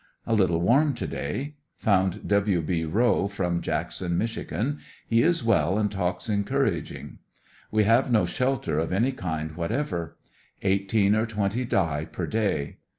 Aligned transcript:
A 0.25 0.33
little 0.33 0.59
warm 0.59 0.95
to 0.95 1.05
day 1.05 1.57
Found 1.77 2.27
W. 2.27 2.61
B 2.63 2.85
Rowe. 2.85 3.27
from 3.27 3.61
Jackson, 3.61 4.17
Mich.; 4.17 4.39
he 5.07 5.21
is 5.21 5.43
well 5.43 5.77
and 5.77 5.91
talks 5.91 6.27
encouraging. 6.27 7.19
We 7.69 7.83
have 7.83 8.11
no 8.11 8.25
shelter 8.25 8.79
of 8.79 8.91
any 8.91 9.11
kind 9.11 9.55
whatever. 9.55 10.17
Eighteen 10.63 11.13
or 11.13 11.27
twenty 11.27 11.65
die 11.65 12.05
per 12.05 12.25
day. 12.25 12.77